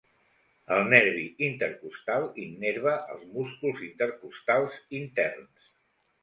El 0.75 0.79
nervi 0.93 1.25
intercostal 1.47 2.25
innerva 2.45 2.95
els 3.17 3.27
músculs 3.35 3.85
intercostals 3.89 4.81
interns. 5.03 5.71